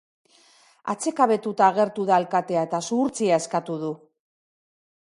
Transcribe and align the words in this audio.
Atsekabetuta 0.93 1.67
agertu 1.75 2.07
da 2.11 2.17
alkatea 2.23 2.65
eta 2.71 2.81
zuhurtzia 2.89 3.39
eskatu 3.45 3.79
du. 3.85 3.95